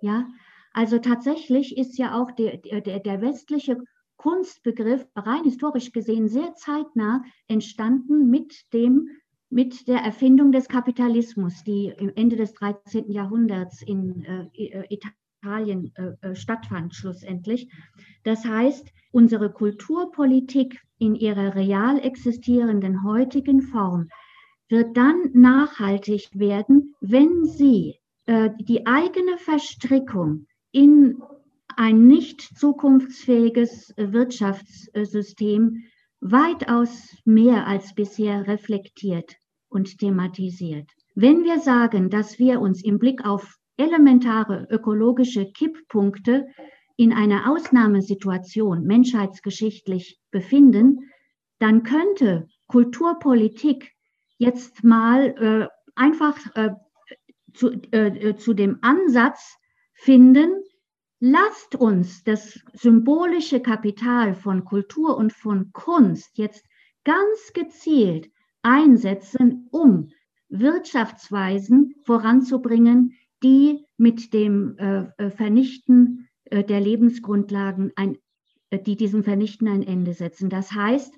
[0.00, 0.26] Ja,
[0.74, 3.78] Also tatsächlich ist ja auch der, der, der westliche
[4.16, 9.08] Kunstbegriff rein historisch gesehen sehr zeitnah entstanden mit dem
[9.50, 13.10] mit der Erfindung des Kapitalismus, die im Ende des 13.
[13.10, 14.98] Jahrhunderts in äh, äh,
[15.42, 17.68] Italien äh, äh, stattfand schlussendlich.
[18.22, 24.08] Das heißt, unsere Kulturpolitik in ihrer real existierenden heutigen Form
[24.70, 31.22] wird dann nachhaltig werden, wenn sie äh, die eigene Verstrickung in
[31.76, 35.84] ein nicht zukunftsfähiges Wirtschaftssystem
[36.20, 39.36] weitaus mehr als bisher reflektiert
[39.68, 40.90] und thematisiert.
[41.14, 46.46] Wenn wir sagen, dass wir uns im Blick auf elementare ökologische Kipppunkte
[46.96, 51.10] in einer Ausnahmesituation menschheitsgeschichtlich befinden,
[51.58, 53.92] dann könnte Kulturpolitik
[54.38, 56.70] jetzt mal äh, einfach äh,
[57.54, 59.56] zu, äh, zu dem Ansatz
[60.02, 60.64] finden,
[61.20, 66.66] lasst uns das symbolische Kapital von Kultur und von Kunst jetzt
[67.04, 68.28] ganz gezielt
[68.62, 70.08] einsetzen, um
[70.48, 78.18] Wirtschaftsweisen voranzubringen, die mit dem äh, äh, Vernichten äh, der Lebensgrundlagen, ein,
[78.72, 80.50] die diesem Vernichten ein Ende setzen.
[80.50, 81.14] Das heißt,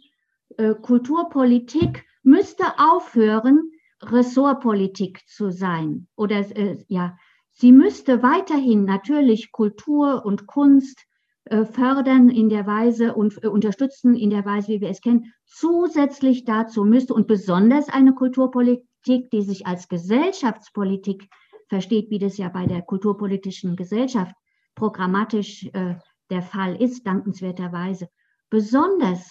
[0.83, 6.07] Kulturpolitik müsste aufhören, Ressortpolitik zu sein.
[6.17, 6.45] Oder
[6.89, 7.17] ja,
[7.55, 11.07] sie müsste weiterhin natürlich Kultur und Kunst
[11.47, 15.33] fördern in der Weise und unterstützen in der Weise, wie wir es kennen.
[15.45, 21.29] Zusätzlich dazu müsste und besonders eine Kulturpolitik, die sich als Gesellschaftspolitik
[21.69, 24.35] versteht, wie das ja bei der kulturpolitischen Gesellschaft
[24.75, 25.97] programmatisch äh,
[26.31, 28.09] der Fall ist, dankenswerterweise.
[28.49, 29.31] Besonders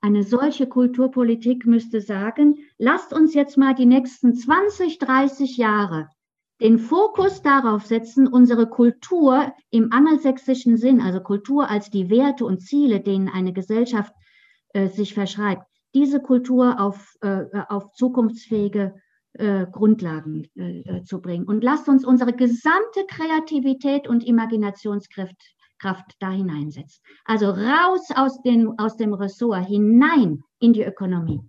[0.00, 6.08] eine solche Kulturpolitik müsste sagen, lasst uns jetzt mal die nächsten 20, 30 Jahre
[6.62, 12.60] den Fokus darauf setzen, unsere Kultur im angelsächsischen Sinn, also Kultur als die Werte und
[12.60, 14.14] Ziele, denen eine Gesellschaft
[14.72, 18.94] äh, sich verschreibt, diese Kultur auf, äh, auf zukunftsfähige
[19.32, 21.46] äh, Grundlagen äh, äh, zu bringen.
[21.46, 25.36] Und lasst uns unsere gesamte Kreativität und Imaginationskraft
[25.80, 27.02] Kraft da hineinsetzen.
[27.24, 31.40] Also raus aus, den, aus dem Ressort, hinein in die Ökonomie.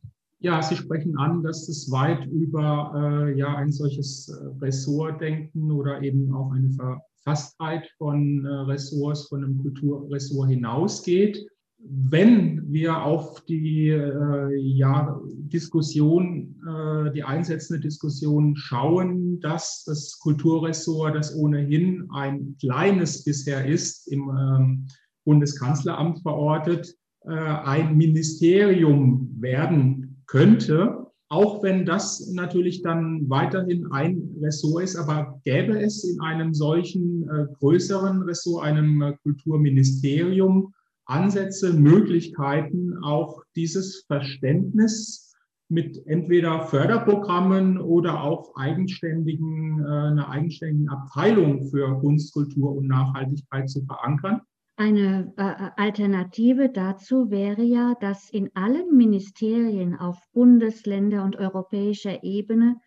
[0.44, 6.02] Ja, Sie sprechen an, dass es weit über äh, ja, ein solches äh, Ressortdenken oder
[6.02, 11.48] eben auch eine Verfasstheit von äh, Ressorts, von einem Kulturressort hinausgeht.
[11.80, 21.16] Wenn wir auf die äh, ja, Diskussion, äh, die einsetzende Diskussion schauen, dass das Kulturressort,
[21.16, 24.88] das ohnehin ein kleines bisher ist, im ähm,
[25.24, 34.84] Bundeskanzleramt verortet, äh, ein Ministerium werden könnte, auch wenn das natürlich dann weiterhin ein Ressort
[34.84, 40.74] ist, aber gäbe es in einem solchen äh, größeren Ressort, einem äh, Kulturministerium,
[41.06, 45.34] Ansätze, Möglichkeiten, auch dieses Verständnis
[45.70, 53.70] mit entweder Förderprogrammen oder auch eigenständigen, äh, einer eigenständigen Abteilung für Kunst, Kultur und Nachhaltigkeit
[53.70, 54.42] zu verankern?
[54.84, 62.82] Eine äh, Alternative dazu wäre ja, dass in allen Ministerien auf Bundesländer und europäischer Ebene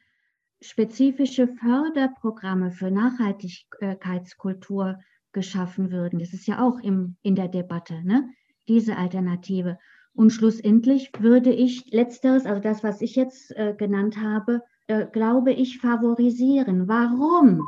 [0.60, 4.98] spezifische Förderprogramme für Nachhaltigkeitskultur
[5.32, 6.18] geschaffen würden.
[6.18, 8.28] Das ist ja auch im, in der Debatte, ne?
[8.68, 9.78] diese Alternative.
[10.12, 15.54] Und schlussendlich würde ich letzteres, also das, was ich jetzt äh, genannt habe, äh, glaube
[15.54, 16.88] ich, favorisieren.
[16.88, 17.66] Warum?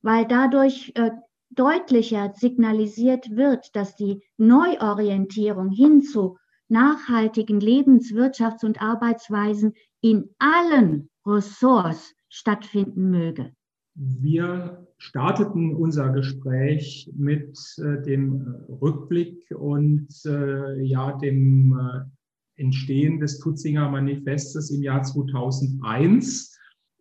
[0.00, 1.10] Weil dadurch äh,
[1.50, 11.10] deutlicher signalisiert wird, dass die Neuorientierung hin zu nachhaltigen Lebens-, Wirtschafts- und Arbeitsweisen in allen
[11.24, 13.52] Ressorts stattfinden möge.
[13.94, 23.20] Wir starteten unser Gespräch mit äh, dem äh, Rückblick und äh, ja dem äh, Entstehen
[23.20, 26.55] des Tutzinger Manifestes im Jahr 2001, ähm,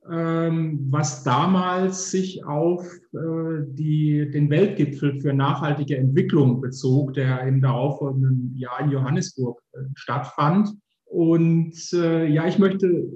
[0.07, 8.55] was damals sich auf äh, die, den Weltgipfel für nachhaltige Entwicklung bezog, der im darauffolgenden
[8.55, 10.69] Jahr in Johannesburg äh, stattfand.
[11.07, 13.07] Und ja, ich möchte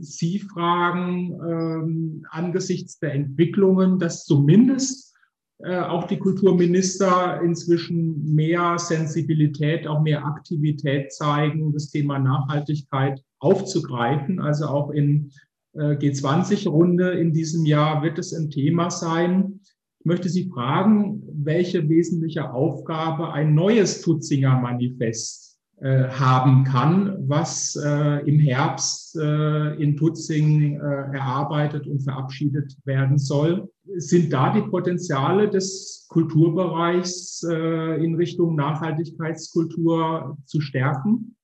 [0.00, 5.14] Sie fragen ähm, angesichts der Entwicklungen, dass zumindest
[5.58, 14.38] äh, auch die Kulturminister inzwischen mehr Sensibilität, auch mehr Aktivität zeigen, das Thema Nachhaltigkeit aufzugreifen.
[14.38, 15.45] Also auch in äh,
[15.76, 19.60] G20-Runde in diesem Jahr wird es ein Thema sein.
[20.00, 25.46] Ich möchte Sie fragen, welche wesentliche Aufgabe ein neues Tutzinger Manifest
[25.78, 33.70] äh, haben kann, was äh, im Herbst äh, in Tutzing erarbeitet und verabschiedet werden soll.
[33.96, 41.35] Sind da die Potenziale des Kulturbereichs in Richtung Nachhaltigkeitskultur zu stärken?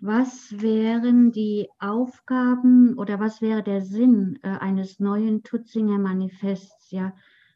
[0.00, 6.90] Was wären die Aufgaben oder was wäre der Sinn eines neuen Tutzinger Manifests?
[6.92, 7.14] Ja,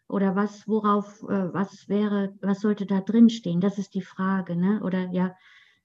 [0.09, 3.61] oder was, worauf, was wäre, was sollte da drin stehen?
[3.61, 4.83] Das ist die Frage, ne?
[4.83, 5.37] Oder ja,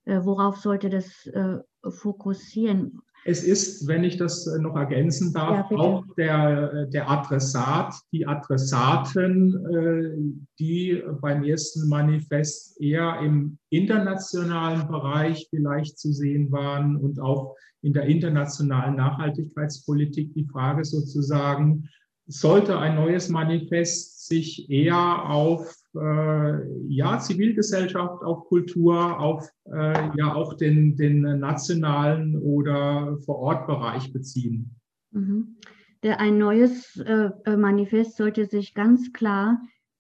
[0.06, 3.02] äh, worauf sollte das äh, fokussieren?
[3.28, 8.26] Es ist, wenn ich das äh, noch ergänzen darf, ja, auch der, der Adressat, die
[8.26, 17.56] Adressaten, die beim ersten Manifest eher im internationalen Bereich vielleicht zu sehen waren und auch
[17.82, 21.90] in der internationalen Nachhaltigkeitspolitik die Frage sozusagen,
[22.28, 30.34] sollte ein neues Manifest sich eher auf äh, ja, Zivilgesellschaft, auf Kultur, auf äh, ja
[30.34, 34.76] auch den, den nationalen oder Vorortbereich beziehen.
[35.12, 35.58] Mhm.
[36.04, 39.60] Der, ein neues äh, äh Manifest sollte sich ganz klar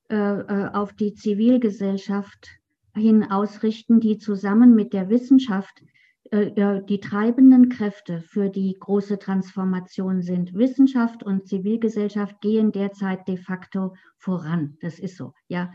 [0.09, 2.49] äh, äh, auf die Zivilgesellschaft
[2.95, 5.83] hin ausrichten, die zusammen mit der Wissenschaft
[6.31, 10.53] die treibenden Kräfte für die große Transformation sind.
[10.53, 14.77] Wissenschaft und Zivilgesellschaft gehen derzeit de facto voran.
[14.81, 15.71] Das ist so, ja.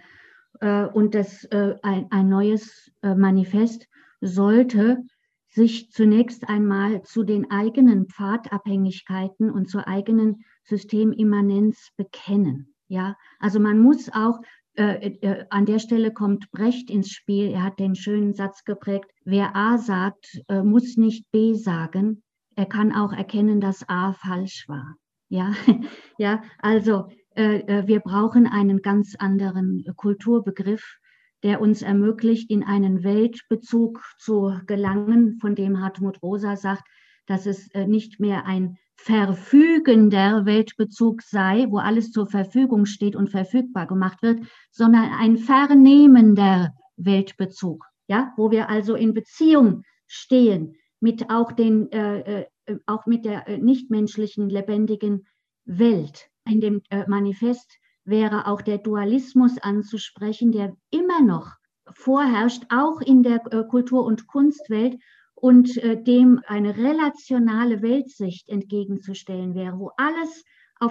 [0.61, 3.89] Äh, und das, äh, ein, ein neues äh, Manifest
[4.21, 5.03] sollte
[5.49, 12.75] sich zunächst einmal zu den eigenen Pfadabhängigkeiten und zur eigenen Systemimmanenz bekennen.
[12.89, 14.41] Ja, also man muss auch
[14.75, 17.51] äh, äh, an der Stelle kommt Brecht ins Spiel.
[17.51, 22.23] Er hat den schönen Satz geprägt: Wer A sagt, äh, muss nicht B sagen.
[22.55, 24.97] Er kann auch erkennen, dass A falsch war.
[25.29, 25.53] Ja,
[26.19, 26.43] ja.
[26.59, 30.99] Also äh, äh, wir brauchen einen ganz anderen Kulturbegriff,
[31.43, 36.85] der uns ermöglicht, in einen Weltbezug zu gelangen, von dem Hartmut Rosa sagt,
[37.27, 43.31] dass es äh, nicht mehr ein verfügender Weltbezug sei, wo alles zur Verfügung steht und
[43.31, 51.31] verfügbar gemacht wird, sondern ein vernehmender Weltbezug, ja, wo wir also in Beziehung stehen mit
[51.31, 52.47] auch den, äh,
[52.87, 55.27] auch mit der nichtmenschlichen lebendigen
[55.65, 56.29] Welt.
[56.49, 61.51] In dem äh, Manifest wäre auch der Dualismus anzusprechen, der immer noch
[61.93, 65.01] vorherrscht, auch in der äh, Kultur- und Kunstwelt
[65.43, 70.45] und äh, dem eine relationale Weltsicht entgegenzustellen wäre, wo alles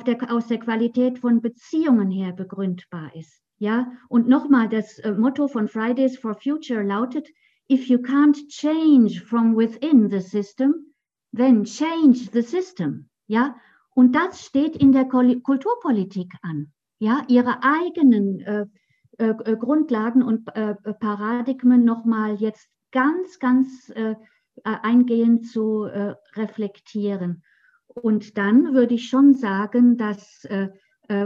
[0.05, 3.41] der, aus der Qualität von Beziehungen her begründbar ist.
[3.59, 7.29] Ja, und nochmal, das Motto von Fridays for Future lautet,
[7.71, 10.93] if you can't change from within the system,
[11.31, 13.09] then change the system.
[13.27, 13.55] Ja,
[13.93, 16.73] und das steht in der Kulturpolitik an.
[16.99, 18.65] Ja, ihre eigenen äh,
[19.17, 24.15] äh, äh, Grundlagen und äh, Paradigmen nochmal jetzt ganz, ganz äh,
[24.63, 27.43] eingehend zu äh, reflektieren.
[27.87, 30.47] Und dann würde ich schon sagen, dass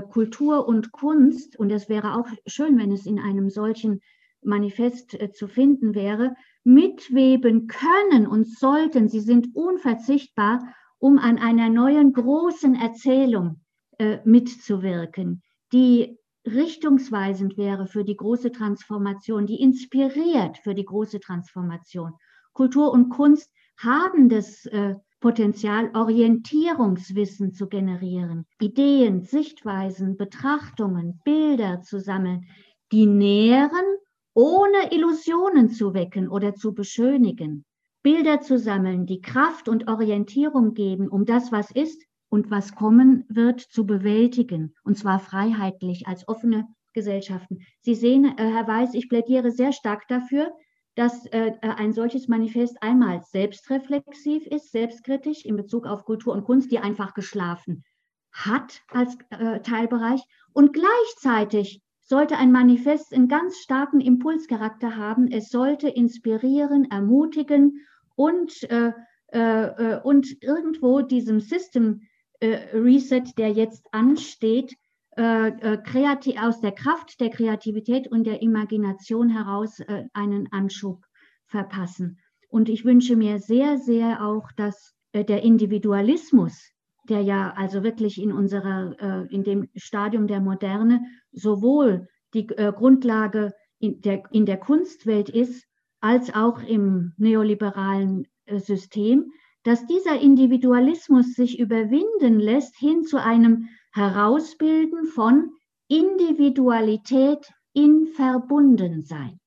[0.09, 4.01] Kultur und Kunst, und es wäre auch schön, wenn es in einem solchen
[4.41, 6.33] Manifest zu finden wäre,
[6.63, 9.09] mitweben können und sollten.
[9.09, 10.63] Sie sind unverzichtbar
[10.97, 13.61] um an einer neuen großen Erzählung
[13.97, 22.13] äh, mitzuwirken, die richtungsweisend wäre für die große Transformation, die inspiriert für die große Transformation.
[22.56, 31.99] Kultur und Kunst haben das äh, Potenzial, Orientierungswissen zu generieren, Ideen, Sichtweisen, Betrachtungen, Bilder zu
[31.99, 32.45] sammeln,
[32.91, 33.86] die nähren,
[34.34, 37.66] ohne Illusionen zu wecken oder zu beschönigen.
[38.01, 43.26] Bilder zu sammeln, die Kraft und Orientierung geben, um das, was ist und was kommen
[43.28, 47.66] wird, zu bewältigen, und zwar freiheitlich als offene Gesellschaften.
[47.82, 50.51] Sie sehen, äh, Herr Weiß, ich plädiere sehr stark dafür,
[50.96, 56.72] dass äh, ein solches Manifest einmal selbstreflexiv ist, selbstkritisch in Bezug auf Kultur und Kunst,
[56.72, 57.84] die einfach geschlafen
[58.32, 60.22] hat als äh, Teilbereich.
[60.54, 65.32] Und gleichzeitig sollte ein Manifest einen ganz starken Impulscharakter haben.
[65.32, 67.86] Es sollte inspirieren, ermutigen
[68.16, 68.91] und, äh,
[69.30, 72.02] äh, und irgendwo diesem System
[72.39, 74.76] äh, Reset, der jetzt ansteht,
[75.18, 81.03] äh, äh, aus der Kraft der Kreativität und der Imagination heraus äh, einen Anschub
[81.45, 82.20] verpassen.
[82.49, 86.72] Und ich wünsche mir sehr, sehr auch, dass der Individualismus,
[87.07, 91.01] der ja also wirklich in unserer, in dem Stadium der Moderne
[91.32, 95.66] sowohl die Grundlage in der, in der Kunstwelt ist,
[96.05, 99.32] als auch im neoliberalen äh, System,
[99.63, 105.52] dass dieser Individualismus sich überwinden lässt hin zu einem Herausbilden von
[105.88, 109.39] Individualität in Verbundensein.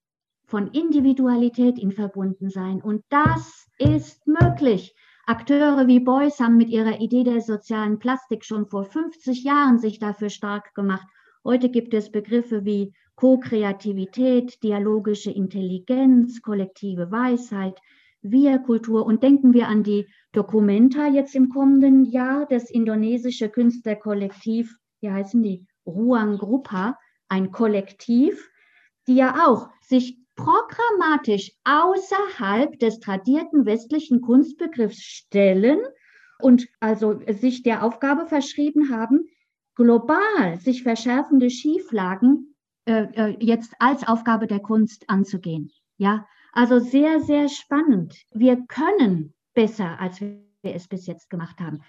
[0.47, 2.81] von Individualität in Verbundensein.
[2.81, 4.95] Und das ist möglich.
[5.27, 9.99] Akteure wie Beuys haben mit ihrer Idee der sozialen Plastik schon vor 50 Jahren sich
[9.99, 11.07] dafür stark gemacht.
[11.45, 17.79] Heute gibt es Begriffe wie Co-Kreativität, dialogische Intelligenz, kollektive Weisheit,
[18.23, 19.07] Wir-Kultur.
[19.07, 25.43] Und denken wir an die Documenta jetzt im kommenden Jahr, das indonesische Künstlerkollektiv, wie heißen
[25.43, 25.67] die?
[25.87, 26.99] Ruang Grupa,
[27.29, 28.51] ein Kollektiv,
[29.07, 35.81] die ja auch sich programmatisch außerhalb des tradierten westlichen Kunstbegriffs stellen
[36.41, 39.29] und also sich der Aufgabe verschrieben haben,
[39.75, 42.55] global sich verschärfende Schieflagen
[42.85, 45.71] äh, äh, jetzt als Aufgabe der Kunst anzugehen.
[45.97, 48.15] Ja, also sehr, sehr spannend.
[48.33, 51.81] Wir können besser, als wir es bis jetzt gemacht haben.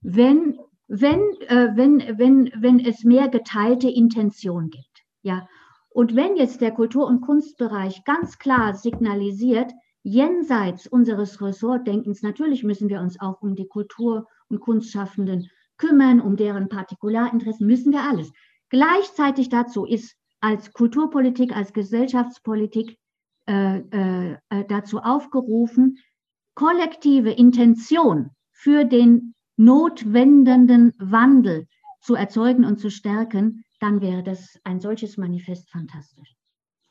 [0.00, 0.58] Wenn,
[0.88, 5.04] wenn, äh, wenn, wenn, wenn es mehr geteilte Intention gibt.
[5.22, 5.46] Ja,
[5.90, 12.88] und wenn jetzt der Kultur- und Kunstbereich ganz klar signalisiert, jenseits unseres Ressortdenkens, natürlich müssen
[12.88, 18.32] wir uns auch um die Kultur- und Kunstschaffenden kümmern, um deren Partikularinteressen, müssen wir alles.
[18.68, 22.98] Gleichzeitig dazu ist als Kulturpolitik, als Gesellschaftspolitik
[23.50, 25.98] äh, äh, äh dazu aufgerufen,
[26.54, 31.66] kollektive Intention für den notwendenden Wandel
[32.00, 36.36] zu erzeugen und zu stärken, dann wäre das ein solches Manifest fantastisch.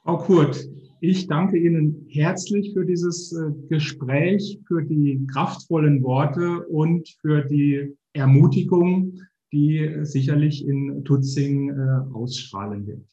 [0.03, 0.67] Frau Kurt,
[0.99, 7.95] ich danke Ihnen herzlich für dieses äh, Gespräch, für die kraftvollen Worte und für die
[8.11, 9.13] Ermutigung,
[9.53, 11.71] die sicherlich in Tutzing
[12.13, 13.05] ausstrahlen wird.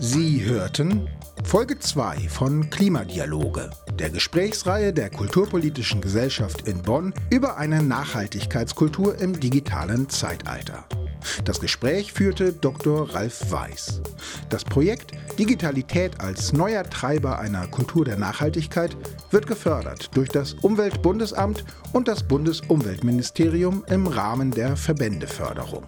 [0.00, 1.08] Sie hörten
[1.44, 9.38] Folge 2 von Klimadialoge, der Gesprächsreihe der Kulturpolitischen Gesellschaft in Bonn über eine Nachhaltigkeitskultur im
[9.38, 10.84] digitalen Zeitalter.
[11.44, 13.14] Das Gespräch führte Dr.
[13.14, 14.00] Ralf Weiß.
[14.48, 18.96] Das Projekt Digitalität als neuer Treiber einer Kultur der Nachhaltigkeit
[19.30, 25.84] wird gefördert durch das Umweltbundesamt und das Bundesumweltministerium im Rahmen der Verbändeförderung.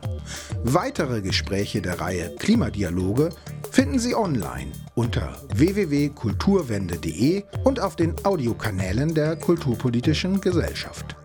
[0.62, 3.30] Weitere Gespräche der Reihe Klimadialoge
[3.70, 11.16] finden Sie online unter www.kulturwende.de und auf den Audiokanälen der Kulturpolitischen Gesellschaft.